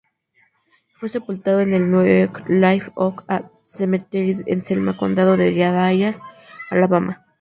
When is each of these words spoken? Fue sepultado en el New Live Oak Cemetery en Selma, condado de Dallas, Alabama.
Fue 0.95 1.09
sepultado 1.09 1.59
en 1.59 1.75
el 1.75 1.91
New 1.91 2.03
Live 2.47 2.91
Oak 2.95 3.23
Cemetery 3.67 4.41
en 4.47 4.65
Selma, 4.65 4.97
condado 4.97 5.37
de 5.37 5.53
Dallas, 5.55 6.17
Alabama. 6.71 7.27